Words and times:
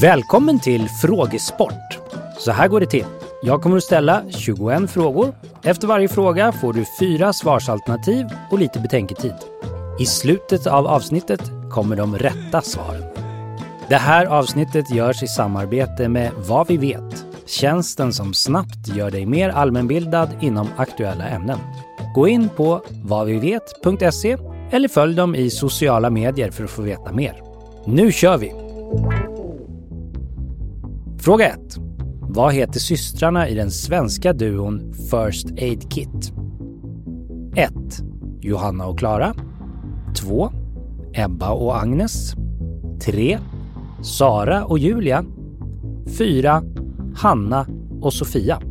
Välkommen 0.00 0.60
till 0.60 0.88
Frågesport. 0.88 1.98
Så 2.38 2.52
här 2.52 2.68
går 2.68 2.80
det 2.80 2.86
till. 2.86 3.04
Jag 3.42 3.62
kommer 3.62 3.76
att 3.76 3.84
ställa 3.84 4.22
21 4.30 4.90
frågor. 4.90 5.34
Efter 5.62 5.86
varje 5.86 6.08
fråga 6.08 6.52
får 6.52 6.72
du 6.72 6.84
fyra 7.00 7.32
svarsalternativ 7.32 8.26
och 8.50 8.58
lite 8.58 8.80
betänketid. 8.80 9.34
I 10.00 10.06
slutet 10.06 10.66
av 10.66 10.86
avsnittet 10.86 11.40
kommer 11.70 11.96
de 11.96 12.18
rätta 12.18 12.60
svaren. 12.60 13.04
Det 13.88 13.96
här 13.96 14.26
avsnittet 14.26 14.90
görs 14.90 15.22
i 15.22 15.26
samarbete 15.26 16.08
med 16.08 16.32
Vad 16.36 16.68
vi 16.68 16.76
vet, 16.76 17.26
tjänsten 17.46 18.12
som 18.12 18.34
snabbt 18.34 18.88
gör 18.88 19.10
dig 19.10 19.26
mer 19.26 19.48
allmänbildad 19.48 20.28
inom 20.40 20.68
aktuella 20.76 21.28
ämnen. 21.28 21.58
Gå 22.14 22.28
in 22.28 22.48
på 22.48 22.82
vadvivet.se 22.90 24.36
eller 24.70 24.88
följ 24.88 25.14
dem 25.14 25.34
i 25.34 25.50
sociala 25.50 26.10
medier 26.10 26.50
för 26.50 26.64
att 26.64 26.70
få 26.70 26.82
veta 26.82 27.12
mer. 27.12 27.47
Nu 27.90 28.12
kör 28.12 28.38
vi! 28.38 28.52
Fråga 31.18 31.48
1. 31.48 31.58
Vad 32.20 32.54
heter 32.54 32.80
systrarna 32.80 33.48
i 33.48 33.54
den 33.54 33.70
svenska 33.70 34.32
duon 34.32 34.92
First 34.92 35.50
Aid 35.50 35.92
Kit? 35.92 36.32
1. 37.56 37.72
Johanna 38.40 38.86
och 38.86 38.98
Klara. 38.98 39.34
2. 40.16 40.50
Ebba 41.12 41.50
och 41.50 41.82
Agnes. 41.82 42.34
3. 43.04 43.38
Sara 44.02 44.64
och 44.64 44.78
Julia. 44.78 45.24
4. 46.18 46.62
Hanna 47.16 47.66
och 48.00 48.12
Sofia. 48.12 48.62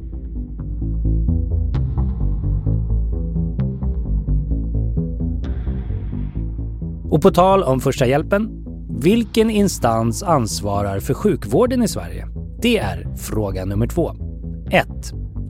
Och 7.10 7.22
på 7.22 7.32
tal 7.32 7.64
om 7.64 7.80
första 7.80 8.08
hjälpen. 8.08 8.57
Vilken 9.00 9.50
instans 9.50 10.24
ansvarar 10.24 11.00
för 11.00 11.14
sjukvården 11.14 11.84
i 11.84 11.88
Sverige? 11.88 12.28
Det 12.62 12.78
är 12.78 13.16
fråga 13.18 13.66
nummer 13.66 13.88
två. 13.88 14.16
1. 14.72 14.88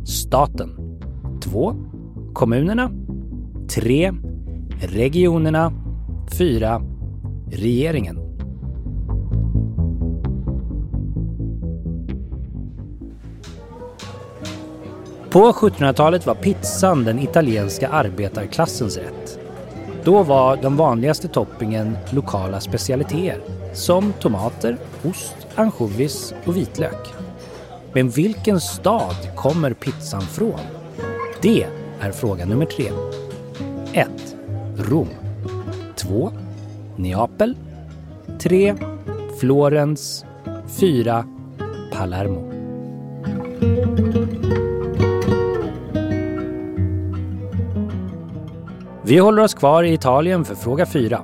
Staten. 0.08 0.70
2. 1.44 1.76
Kommunerna. 2.34 2.92
3. 3.76 4.14
Regionerna. 4.82 5.74
4. 6.38 6.82
Regeringen. 7.52 8.20
På 15.30 15.52
1700-talet 15.52 16.26
var 16.26 16.36
pizzan 16.36 17.04
den 17.04 17.20
italienska 17.20 17.90
arbetarklassens 17.90 18.98
rätt. 18.98 19.47
Då 20.08 20.24
var 20.24 20.58
de 20.58 20.78
vanligaste 20.78 21.28
toppingen 21.28 21.98
lokala 22.10 22.60
specialiteter 22.60 23.42
som 23.74 24.14
tomater, 24.14 24.78
ost, 25.04 25.36
ansjovis 25.56 26.34
och 26.46 26.58
vitlök. 26.58 27.14
Men 27.94 28.10
vilken 28.10 28.62
stad 28.62 29.16
kommer 29.36 29.74
pizzan 29.74 30.22
från? 30.22 30.60
Det 31.42 31.68
är 32.00 32.12
fråga 32.12 32.46
nummer 32.46 32.66
tre. 32.66 32.92
1. 33.94 34.08
Rom. 34.78 35.10
2. 35.96 36.32
Neapel. 36.96 37.58
3. 38.40 38.76
Florens. 39.40 40.26
4. 40.80 41.26
Palermo. 41.94 42.57
Vi 49.08 49.18
håller 49.18 49.44
oss 49.44 49.54
kvar 49.54 49.84
i 49.84 49.94
Italien 49.94 50.46
för 50.46 50.56
fråga 50.56 50.86
4. 50.86 51.24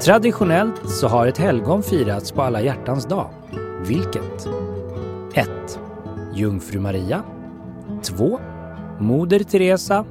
Traditionellt 0.00 0.90
så 0.90 1.08
har 1.08 1.26
ett 1.26 1.38
helgon 1.38 1.82
firats 1.82 2.32
på 2.32 2.42
alla 2.42 2.62
hjärtans 2.62 3.06
dag. 3.06 3.30
Vilket? 3.86 4.48
1. 5.34 5.48
Jungfru 6.34 6.80
Maria 6.80 7.22
2. 8.02 8.40
Moder 9.00 9.38
Teresa 9.38 10.04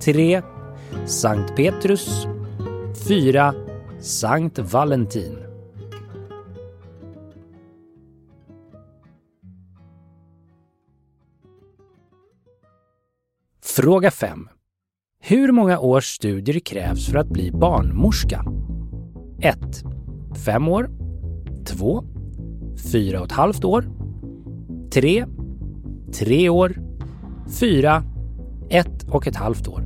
3. 0.00 0.42
Sankt 1.06 1.56
Petrus 1.56 2.26
4. 3.08 3.54
Sankt 4.00 4.58
Valentin 4.58 5.38
Fråga 13.62 14.10
5. 14.10 14.48
Hur 15.26 15.52
många 15.52 15.78
års 15.78 16.04
studier 16.04 16.60
krävs 16.60 17.06
för 17.06 17.18
att 17.18 17.28
bli 17.28 17.50
barnmorska? 17.50 18.44
1. 19.40 19.58
5 20.44 20.68
år 20.68 20.90
2. 21.66 22.04
4,5 22.92 23.64
år 23.64 23.84
3. 24.90 25.26
3 26.12 26.48
år 26.48 26.76
4. 27.60 28.02
1,5 28.70 29.68
år 29.68 29.82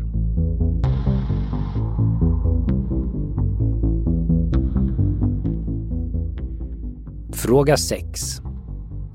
Fråga 7.33 7.77
6. 7.77 8.21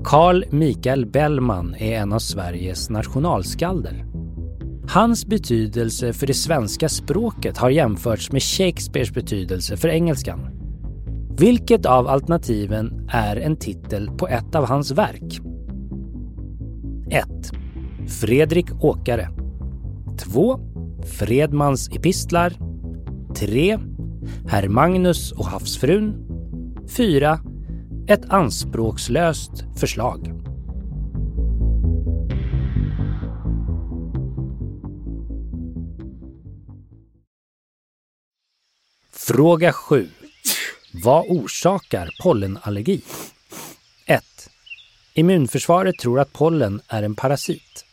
Carl 0.04 0.46
Mikael 0.52 1.06
Bellman 1.06 1.76
är 1.76 1.98
en 1.98 2.14
av 2.14 2.20
Sveriges 2.20 2.90
nationalskalder. 2.90 4.13
Hans 4.88 5.26
betydelse 5.26 6.14
för 6.14 6.28
det 6.28 6.34
svenska 6.34 6.90
språket 6.90 7.58
har 7.58 7.70
jämförts 7.70 8.32
med 8.32 8.44
Shakespeares 8.44 9.14
betydelse 9.14 9.78
för 9.78 9.88
engelskan. 9.88 10.40
Vilket 11.38 11.86
av 11.86 12.08
alternativen 12.08 13.10
är 13.10 13.36
en 13.36 13.58
titel 13.58 14.10
på 14.18 14.28
ett 14.28 14.56
av 14.56 14.66
hans 14.66 14.92
verk? 14.92 15.40
1. 17.10 17.28
Fredrik 18.08 18.84
Åkare 18.84 19.30
2. 20.20 20.60
Fredmans 21.04 21.90
epistlar 21.90 22.54
3. 23.36 23.80
Herr 24.48 24.68
Magnus 24.68 25.32
och 25.32 25.46
havsfrun 25.46 26.14
4. 26.88 27.40
Ett 28.08 28.26
anspråkslöst 28.30 29.66
förslag. 29.76 30.43
Fråga 39.26 39.74
7. 39.74 40.10
Vad 40.92 41.26
orsakar 41.30 42.16
pollenallergi? 42.24 43.02
1. 44.06 44.50
Immunförsvaret 45.14 45.98
tror 45.98 46.20
att 46.20 46.34
pollen 46.34 46.82
är 46.88 47.04
en 47.04 47.16
parasit. 47.16 47.86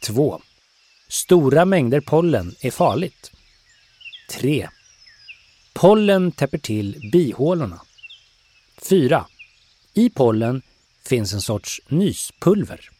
2. 0.00 0.40
Stora 1.08 1.64
mängder 1.64 2.00
pollen 2.00 2.54
är 2.60 2.70
farligt. 2.70 3.32
3. 4.30 4.68
Pollen 5.72 6.32
täpper 6.32 6.58
till 6.58 7.10
bihålorna. 7.12 7.80
4. 8.88 9.26
I 9.94 10.10
pollen 10.10 10.62
finns 11.04 11.32
en 11.32 11.42
sorts 11.42 11.80
nyspulver. 11.88 12.90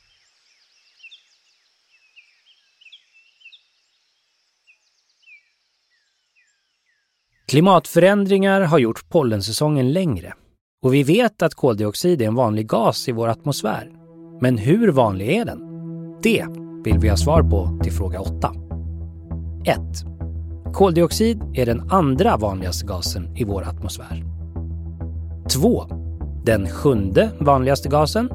Klimatförändringar 7.49 8.61
har 8.61 8.79
gjort 8.79 9.09
pollensäsongen 9.09 9.93
längre 9.93 10.35
och 10.85 10.95
vi 10.95 11.03
vet 11.03 11.43
att 11.43 11.55
koldioxid 11.55 12.23
är 12.23 12.27
en 12.27 12.35
vanlig 12.35 12.67
gas 12.67 13.09
i 13.09 13.13
vår 13.13 13.29
atmosfär. 13.29 13.91
Men 14.41 14.59
hur 14.59 14.93
vanlig 14.93 15.29
är 15.29 15.45
den? 15.45 15.61
Det 16.23 16.47
vill 16.85 16.99
vi 16.99 17.09
ha 17.09 17.17
svar 17.17 17.43
på 17.43 17.79
till 17.83 17.93
fråga 17.93 18.21
8. 18.21 18.53
1. 19.65 19.79
Koldioxid 20.75 21.43
är 21.55 21.67
den 21.67 21.91
andra 21.91 22.37
vanligaste 22.37 22.87
gasen 22.87 23.37
i 23.37 23.45
vår 23.45 23.63
atmosfär. 23.63 24.25
2. 25.51 25.85
Den 26.45 26.69
sjunde 26.69 27.31
vanligaste 27.41 27.89
gasen. 27.89 28.29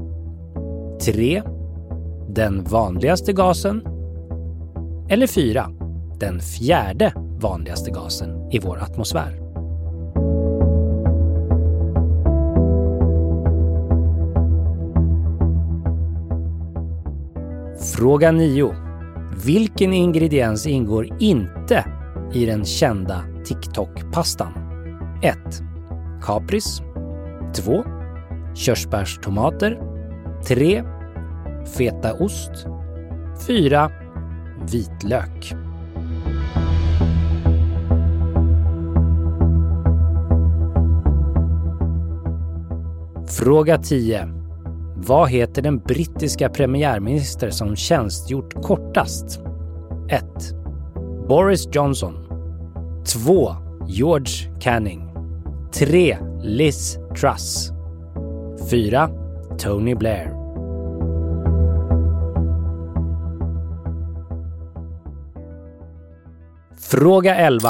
3. 1.01 1.43
Den 2.29 2.63
vanligaste 2.63 3.33
gasen. 3.33 3.81
Eller 5.09 5.27
4. 5.27 5.69
Den 6.19 6.39
fjärde 6.39 7.13
vanligaste 7.43 7.91
gasen 7.91 8.51
i 8.51 8.59
vår 8.59 8.77
atmosfär. 8.77 9.39
Fråga 17.95 18.31
9. 18.31 18.75
Vilken 19.45 19.93
ingrediens 19.93 20.67
ingår 20.67 21.07
inte 21.19 21.85
i 22.33 22.45
den 22.45 22.65
kända 22.65 23.23
TikTok-pastan? 23.45 24.53
1. 25.21 25.37
Kapris 26.21 26.81
2. 27.55 27.83
Körsbärstomater 28.55 29.79
3. 30.47 30.83
Fetaost 31.77 32.67
4. 33.47 33.91
Vitlök 34.71 35.62
Fråga 43.43 43.77
10. 43.77 44.27
Vad 44.95 45.29
heter 45.29 45.61
den 45.61 45.79
brittiska 45.79 46.49
premiärminister 46.49 47.49
som 47.49 47.75
tjänstgjort 47.75 48.53
kortast? 48.53 49.39
1. 50.09 50.23
Boris 51.27 51.67
Johnson. 51.71 52.13
2. 53.25 53.55
George 53.87 54.59
Canning. 54.61 55.09
3. 55.73 56.17
Liz 56.41 56.97
Truss. 57.19 57.71
4. 58.71 59.09
Tony 59.59 59.95
Blair. 59.95 60.29
Fråga 66.77 67.35
11. 67.35 67.69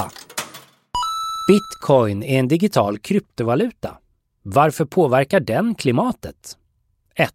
Bitcoin 1.47 2.23
är 2.23 2.39
en 2.39 2.47
digital 2.47 2.99
kryptovaluta. 2.99 3.97
Varför 4.45 4.85
påverkar 4.85 5.39
den 5.39 5.75
klimatet? 5.75 6.57
1. 7.15 7.33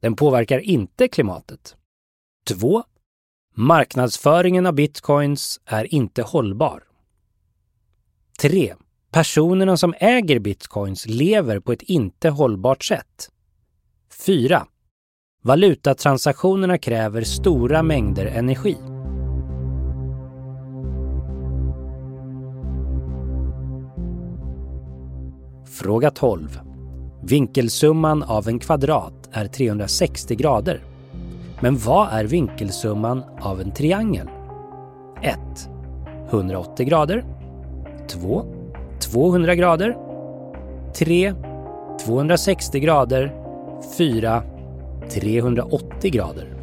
Den 0.00 0.16
påverkar 0.16 0.58
inte 0.58 1.08
klimatet. 1.08 1.76
2. 2.48 2.82
Marknadsföringen 3.54 4.66
av 4.66 4.72
bitcoins 4.74 5.60
är 5.64 5.94
inte 5.94 6.22
hållbar. 6.22 6.82
3. 8.40 8.74
Personerna 9.10 9.76
som 9.76 9.94
äger 9.98 10.38
bitcoins 10.38 11.06
lever 11.06 11.60
på 11.60 11.72
ett 11.72 11.82
inte 11.82 12.28
hållbart 12.28 12.84
sätt. 12.84 13.30
4. 14.26 14.66
Valutatransaktionerna 15.42 16.78
kräver 16.78 17.22
stora 17.22 17.82
mängder 17.82 18.26
energi. 18.26 18.76
Fråga 25.78 26.10
12. 26.10 26.60
Vinkelsumman 27.22 28.22
av 28.22 28.48
en 28.48 28.58
kvadrat 28.58 29.28
är 29.32 29.46
360 29.46 30.34
grader. 30.34 30.80
Men 31.60 31.76
vad 31.76 32.08
är 32.12 32.24
vinkelsumman 32.24 33.22
av 33.40 33.60
en 33.60 33.70
triangel? 33.70 34.28
1. 35.22 35.38
180 36.30 36.86
grader. 36.86 37.24
2. 38.08 38.44
200 39.00 39.54
grader. 39.54 39.96
3. 40.94 41.34
260 42.04 42.80
grader. 42.80 43.34
4. 43.98 44.42
380 45.10 46.10
grader. 46.10 46.57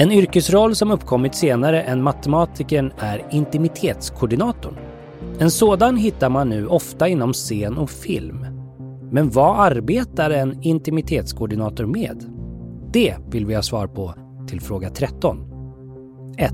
En 0.00 0.12
yrkesroll 0.12 0.74
som 0.74 0.90
uppkommit 0.90 1.34
senare 1.34 1.82
än 1.82 2.02
matematikern 2.02 2.92
är 2.98 3.22
intimitetskoordinatorn. 3.30 4.76
En 5.38 5.50
sådan 5.50 5.96
hittar 5.96 6.28
man 6.28 6.48
nu 6.48 6.66
ofta 6.66 7.08
inom 7.08 7.32
scen 7.32 7.78
och 7.78 7.90
film. 7.90 8.46
Men 9.10 9.30
vad 9.30 9.60
arbetar 9.60 10.30
en 10.30 10.62
intimitetskoordinator 10.62 11.86
med? 11.86 12.24
Det 12.92 13.16
vill 13.30 13.46
vi 13.46 13.54
ha 13.54 13.62
svar 13.62 13.86
på 13.86 14.14
till 14.48 14.60
fråga 14.60 14.90
13. 14.90 15.38
1. 16.38 16.52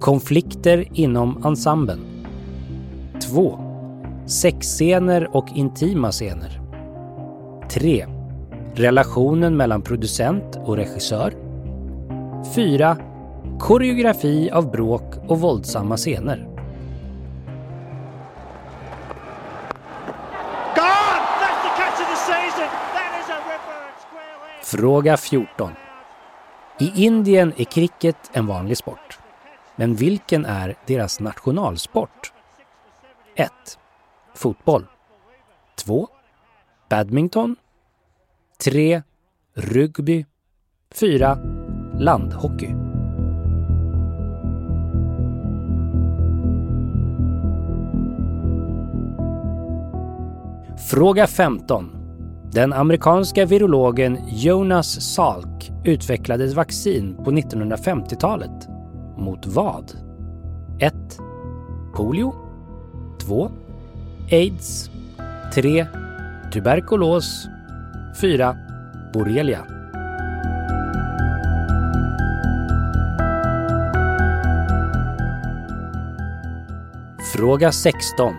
Konflikter 0.00 0.88
inom 0.92 1.42
ensemblen. 1.44 1.98
2. 3.30 3.58
Sexscener 4.26 5.36
och 5.36 5.46
intima 5.54 6.10
scener. 6.10 6.60
3. 7.70 8.06
Relationen 8.74 9.56
mellan 9.56 9.82
producent 9.82 10.58
och 10.64 10.76
regissör. 10.76 11.45
4. 12.56 12.96
Koreografi 13.60 14.50
av 14.50 14.70
bråk 14.70 15.14
och 15.28 15.40
våldsamma 15.40 15.96
scener. 15.96 16.48
Fråga 24.62 25.16
14. 25.16 25.72
I 26.78 27.04
Indien 27.04 27.52
är 27.56 27.64
cricket 27.64 28.30
en 28.32 28.46
vanlig 28.46 28.76
sport. 28.76 29.18
Men 29.76 29.94
vilken 29.94 30.44
är 30.44 30.74
deras 30.86 31.20
nationalsport? 31.20 32.32
1. 33.34 33.50
Fotboll. 34.34 34.86
2. 35.74 36.08
Badminton. 36.88 37.56
3. 38.64 39.02
Rugby. 39.54 40.26
4. 40.94 41.55
Landhockey. 41.98 42.68
Fråga 50.90 51.26
15. 51.26 51.90
Den 52.52 52.72
amerikanska 52.72 53.46
virologen 53.46 54.18
Jonas 54.28 55.00
Salk 55.14 55.72
utvecklade 55.84 56.44
ett 56.44 56.54
vaccin 56.54 57.16
på 57.24 57.30
1950-talet. 57.30 58.68
Mot 59.16 59.46
vad? 59.46 59.92
1. 60.78 60.94
Polio 61.94 62.34
2. 63.20 63.50
Aids 64.30 64.90
3. 65.54 65.86
Tuberkulos 66.52 67.48
4. 68.20 68.56
Borrelia 69.14 69.75
Fråga 77.36 77.72
16. 77.72 78.34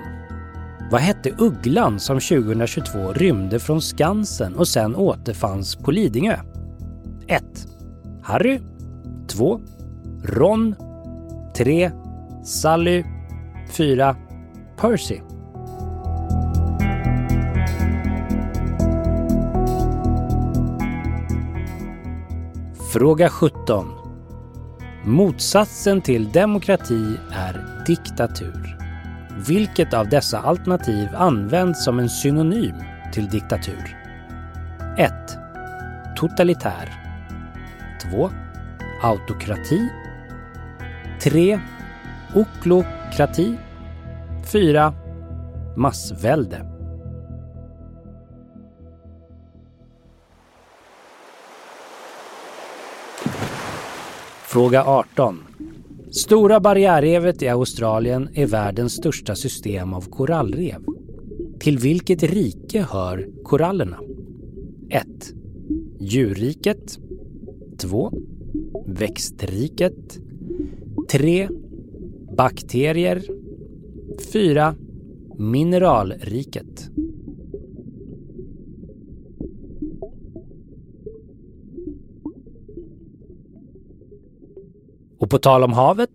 Vad 0.91 1.01
hette 1.01 1.31
ugglan 1.37 1.99
som 1.99 2.19
2022 2.19 3.13
rymde 3.13 3.59
från 3.59 3.81
Skansen 3.81 4.55
och 4.55 4.67
sen 4.67 4.95
återfanns 4.95 5.75
på 5.75 5.91
Lidingö? 5.91 6.39
1. 7.27 7.43
Harry 8.23 8.59
2. 9.27 9.59
Ron 10.23 10.75
3. 11.55 11.91
Sally 12.45 13.03
4. 13.71 14.15
Percy 14.77 15.19
Fråga 22.93 23.29
17. 23.29 23.87
Motsatsen 25.05 26.01
till 26.01 26.31
demokrati 26.31 27.17
är 27.31 27.83
diktatur. 27.87 28.76
Vilket 29.37 29.93
av 29.93 30.09
dessa 30.09 30.39
alternativ 30.39 31.09
används 31.15 31.83
som 31.83 31.99
en 31.99 32.09
synonym 32.09 32.75
till 33.13 33.29
diktatur? 33.29 33.97
1. 34.97 35.13
Totalitär 36.15 36.89
2. 38.11 38.29
Autokrati 39.03 39.89
3. 41.21 41.59
Oklokrati 42.35 43.57
4. 44.51 44.93
Massvälde 45.75 46.65
Fråga 54.47 54.83
18. 54.83 55.46
Stora 56.17 56.59
barriärrevet 56.59 57.41
i 57.41 57.47
Australien 57.47 58.29
är 58.33 58.45
världens 58.45 58.93
största 58.93 59.35
system 59.35 59.93
av 59.93 60.01
korallrev. 60.01 60.83
Till 61.59 61.77
vilket 61.77 62.23
rike 62.23 62.81
hör 62.81 63.29
korallerna? 63.43 63.97
1. 64.89 65.05
Djurriket 65.99 66.99
2. 67.77 68.11
Växtriket 68.85 70.19
3. 71.09 71.49
Bakterier 72.37 73.23
4. 74.33 74.75
Mineralriket 75.37 76.89
Och 85.27 85.31
på 85.31 85.39
tal 85.39 85.63
om 85.63 85.73
havet, 85.73 86.09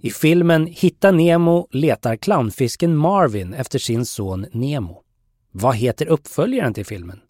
i 0.00 0.10
filmen 0.10 0.66
Hitta 0.66 1.10
Nemo 1.10 1.68
letar 1.70 2.16
clownfisken 2.16 2.96
Marvin 2.96 3.54
efter 3.54 3.78
sin 3.78 4.06
son 4.06 4.46
Nemo. 4.52 5.02
Vad 5.52 5.76
heter 5.76 6.06
uppföljaren 6.06 6.74
till 6.74 6.86
filmen? 6.86 7.20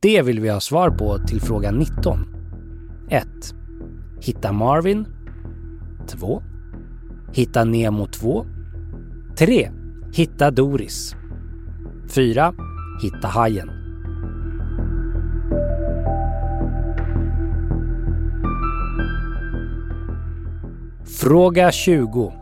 Det 0.00 0.22
vill 0.22 0.40
vi 0.40 0.48
ha 0.48 0.60
svar 0.60 0.90
på 0.90 1.18
till 1.28 1.40
fråga 1.40 1.70
19. 1.70 2.18
1. 3.10 3.26
Hitta 4.20 4.52
Marvin 4.52 5.06
2. 6.08 6.42
Hitta 7.34 7.64
Nemo 7.64 8.06
2 8.06 8.46
3. 9.38 9.70
Hitta 10.14 10.50
Doris 10.50 11.14
4. 12.14 12.54
Hitta 13.02 13.28
hajen 13.28 13.81
Fråga 21.20 21.72
20. 21.72 22.32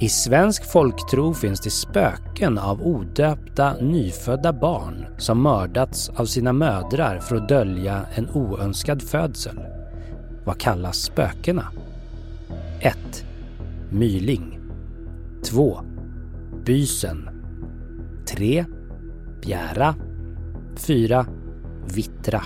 I 0.00 0.08
svensk 0.08 0.72
folktro 0.72 1.34
finns 1.34 1.60
det 1.60 1.70
spöken 1.70 2.58
av 2.58 2.82
odöpta 2.82 3.74
nyfödda 3.80 4.52
barn 4.52 5.06
som 5.18 5.42
mördats 5.42 6.08
av 6.08 6.24
sina 6.24 6.52
mödrar 6.52 7.18
för 7.18 7.36
att 7.36 7.48
dölja 7.48 8.06
en 8.14 8.30
oönskad 8.30 9.02
födsel. 9.02 9.60
Vad 10.44 10.60
kallas 10.60 10.96
spökena? 10.96 11.66
1. 12.80 12.96
Myling 13.90 14.60
2. 15.44 15.80
Bysen 16.64 17.30
3. 18.26 18.64
Bjära 19.42 19.94
4. 20.76 21.26
Vittra 21.94 22.42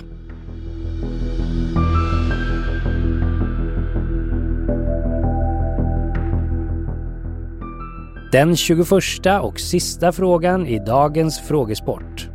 Den 8.31 8.55
21 8.55 8.91
och 9.41 9.59
sista 9.59 10.11
frågan 10.11 10.67
i 10.67 10.79
dagens 10.79 11.39
frågesport. 11.39 12.29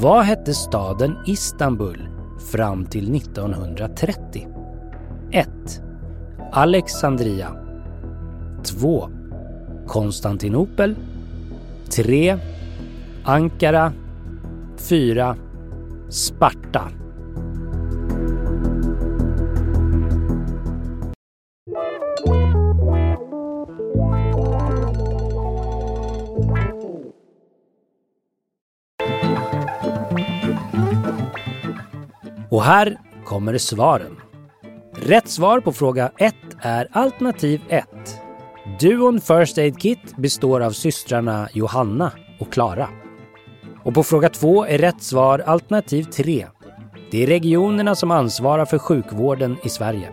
Vad 0.00 0.24
hette 0.24 0.54
staden 0.54 1.16
Istanbul 1.26 2.08
fram 2.52 2.86
till 2.86 3.16
1930? 3.16 4.48
1. 5.30 5.48
Alexandria 6.52 7.56
2. 8.64 9.08
Konstantinopel 9.86 10.96
3. 11.90 12.38
Ankara 13.24 13.92
4. 14.76 15.36
Sparta 16.08 16.88
Och 32.54 32.62
här 32.62 32.98
kommer 33.24 33.58
svaren. 33.58 34.16
Rätt 34.92 35.28
svar 35.28 35.60
på 35.60 35.72
fråga 35.72 36.10
1 36.18 36.34
är 36.60 36.88
alternativ 36.92 37.60
1. 37.68 37.84
Duon 38.80 39.20
First 39.20 39.58
Aid 39.58 39.78
Kit 39.78 40.16
består 40.16 40.60
av 40.60 40.70
systrarna 40.70 41.48
Johanna 41.52 42.12
och 42.40 42.52
Klara. 42.52 42.88
Och 43.84 43.94
på 43.94 44.02
fråga 44.02 44.28
2 44.28 44.64
är 44.64 44.78
rätt 44.78 45.02
svar 45.02 45.38
alternativ 45.38 46.04
3. 46.04 46.46
Det 47.10 47.22
är 47.22 47.26
regionerna 47.26 47.94
som 47.94 48.10
ansvarar 48.10 48.64
för 48.64 48.78
sjukvården 48.78 49.56
i 49.62 49.68
Sverige. 49.68 50.08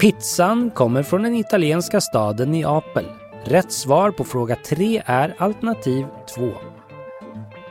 Pizzan 0.00 0.70
kommer 0.70 1.02
från 1.02 1.22
den 1.22 1.34
italienska 1.34 2.00
staden 2.00 2.50
Neapel. 2.50 3.06
Rätt 3.44 3.72
svar 3.72 4.10
på 4.10 4.24
fråga 4.24 4.56
3 4.56 5.02
är 5.06 5.34
alternativ 5.38 6.06
2. 6.34 6.71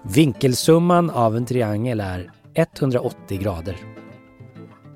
Vinkelsumman 0.02 1.10
av 1.10 1.36
en 1.36 1.46
triangel 1.46 2.00
är 2.00 2.30
180 2.54 3.38
grader. 3.38 3.76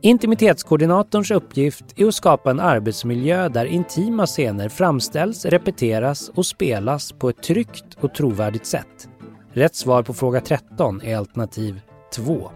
Intimitetskoordinatorns 0.03 1.31
uppgift 1.31 1.85
är 1.97 2.07
att 2.07 2.15
skapa 2.15 2.51
en 2.51 2.61
arbetsmiljö 2.61 3.49
där 3.49 3.65
intima 3.65 4.27
scener 4.27 4.69
framställs, 4.69 5.45
repeteras 5.45 6.29
och 6.29 6.47
spelas 6.47 7.13
på 7.13 7.29
ett 7.29 7.43
tryggt 7.43 7.97
och 8.01 8.15
trovärdigt 8.15 8.67
sätt. 8.67 9.09
Rätt 9.53 9.75
svar 9.75 10.03
på 10.03 10.15
fråga 10.15 10.41
13 10.41 11.03
är 11.03 11.17
alternativ 11.17 11.81
2. 12.15 12.51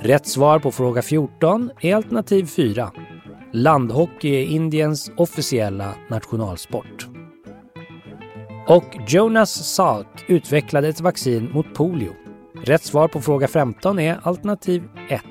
Rätt 0.00 0.26
svar 0.26 0.58
på 0.58 0.72
fråga 0.72 1.02
14 1.02 1.70
är 1.80 1.94
alternativ 1.94 2.44
4. 2.46 2.90
Landhockey 3.52 4.28
är 4.28 4.44
Indiens 4.44 5.10
officiella 5.16 5.94
nationalsport. 6.10 7.08
Och 8.68 8.96
Jonas 9.08 9.74
Salk 9.74 10.24
utvecklade 10.28 10.88
ett 10.88 11.00
vaccin 11.00 11.50
mot 11.52 11.74
polio. 11.74 12.12
Rätt 12.64 12.84
svar 12.84 13.08
på 13.08 13.20
fråga 13.20 13.48
15 13.48 13.98
är 13.98 14.18
alternativ 14.22 14.82
1. 15.08 15.22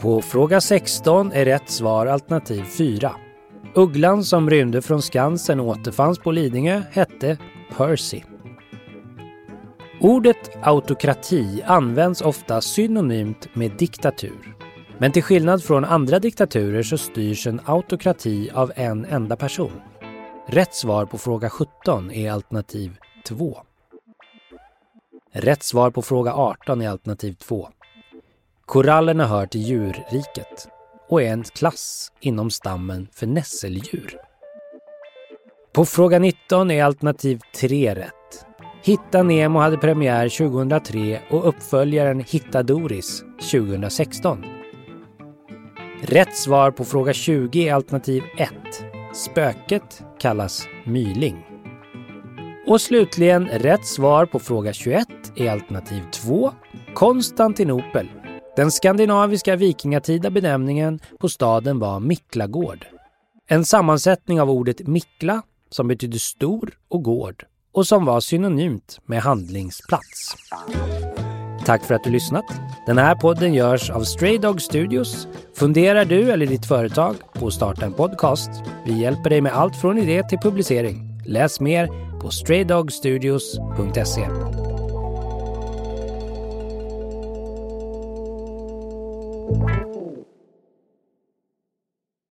På 0.00 0.22
fråga 0.22 0.60
16 0.60 1.32
är 1.32 1.44
rätt 1.44 1.70
svar 1.70 2.06
alternativ 2.06 2.62
4. 2.62 3.12
Ugglan 3.74 4.24
som 4.24 4.50
rymde 4.50 4.82
från 4.82 5.02
Skansen 5.02 5.60
och 5.60 5.66
återfanns 5.66 6.18
på 6.18 6.32
Lidingö 6.32 6.82
hette 6.90 7.38
Percy. 7.76 8.22
Ordet 10.00 10.50
autokrati 10.62 11.62
används 11.66 12.22
ofta 12.22 12.60
synonymt 12.60 13.54
med 13.54 13.70
diktatur. 13.70 14.56
Men 14.98 15.12
till 15.12 15.22
skillnad 15.22 15.64
från 15.64 15.84
andra 15.84 16.18
diktaturer 16.18 16.82
så 16.82 16.98
styrs 16.98 17.46
en 17.46 17.60
autokrati 17.64 18.50
av 18.54 18.72
en 18.76 19.04
enda 19.04 19.36
person. 19.36 19.80
Rätt 20.46 20.74
svar 20.74 21.06
på 21.06 21.18
fråga 21.18 21.50
17 21.50 22.10
är 22.10 22.32
alternativ 22.32 22.96
2. 23.26 23.58
Rätt 25.32 25.62
svar 25.62 25.90
på 25.90 26.02
fråga 26.02 26.32
18 26.34 26.82
är 26.82 26.88
alternativ 26.88 27.32
2. 27.32 27.68
Korallerna 28.66 29.26
hör 29.26 29.46
till 29.46 29.62
djurriket 29.62 30.68
och 31.10 31.22
är 31.22 31.32
en 31.32 31.42
klass 31.42 32.12
inom 32.20 32.50
stammen 32.50 33.08
för 33.12 33.26
nässeldjur. 33.26 34.16
På 35.72 35.84
fråga 35.84 36.18
19 36.18 36.70
är 36.70 36.84
alternativ 36.84 37.40
3 37.56 37.94
rätt. 37.94 38.46
Hitta 38.82 39.22
Nemo 39.22 39.58
hade 39.58 39.76
premiär 39.76 40.28
2003 40.28 41.20
och 41.30 41.48
uppföljaren 41.48 42.20
Hitta 42.20 42.62
Doris 42.62 43.24
2016. 43.50 44.44
Rätt 46.02 46.36
svar 46.36 46.70
på 46.70 46.84
fråga 46.84 47.12
20 47.12 47.68
är 47.68 47.74
alternativ 47.74 48.22
1. 48.38 48.50
Spöket 49.14 50.02
kallas 50.18 50.66
myling. 50.84 51.46
Och 52.66 52.80
slutligen 52.80 53.48
rätt 53.48 53.86
svar 53.86 54.26
på 54.26 54.38
fråga 54.38 54.72
21 54.72 55.06
är 55.36 55.50
alternativ 55.50 56.02
2. 56.12 56.52
Konstantinopel. 56.94 58.08
Den 58.60 58.70
skandinaviska 58.70 59.56
vikingatida 59.56 60.30
benämningen 60.30 61.00
på 61.18 61.28
staden 61.28 61.78
var 61.78 62.00
Miklagård. 62.00 62.86
En 63.48 63.64
sammansättning 63.64 64.40
av 64.40 64.50
ordet 64.50 64.86
Mikla, 64.86 65.42
som 65.70 65.88
betyder 65.88 66.18
stor, 66.18 66.70
och 66.88 67.02
gård 67.02 67.44
och 67.72 67.86
som 67.86 68.04
var 68.04 68.20
synonymt 68.20 68.98
med 69.06 69.22
handlingsplats. 69.22 70.36
Tack 71.66 71.84
för 71.84 71.94
att 71.94 72.04
du 72.04 72.10
lyssnat. 72.10 72.44
Den 72.86 72.98
här 72.98 73.14
podden 73.14 73.54
görs 73.54 73.90
av 73.90 74.04
Stray 74.04 74.38
Dog 74.38 74.62
Studios. 74.62 75.28
Funderar 75.54 76.04
du 76.04 76.30
eller 76.30 76.46
ditt 76.46 76.66
företag 76.66 77.16
på 77.34 77.46
att 77.46 77.54
starta 77.54 77.86
en 77.86 77.92
podcast? 77.92 78.50
Vi 78.86 79.00
hjälper 79.00 79.30
dig 79.30 79.40
med 79.40 79.56
allt 79.56 79.76
från 79.76 79.98
idé 79.98 80.22
till 80.28 80.38
publicering. 80.38 81.22
Läs 81.26 81.60
mer 81.60 81.88
på 82.20 82.30
straydogstudios.se. 82.30 84.28